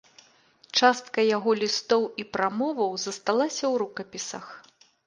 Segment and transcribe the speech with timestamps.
[0.79, 4.45] Частка яго лістоў і прамоваў засталася ў рукапісах.